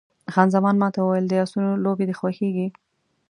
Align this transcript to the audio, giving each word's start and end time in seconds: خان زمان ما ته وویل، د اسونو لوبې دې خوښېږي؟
خان 0.33 0.47
زمان 0.55 0.75
ما 0.81 0.87
ته 0.95 0.99
وویل، 1.01 1.25
د 1.29 1.33
اسونو 1.45 1.69
لوبې 1.85 2.05
دې 2.09 2.15
خوښېږي؟ 2.19 2.67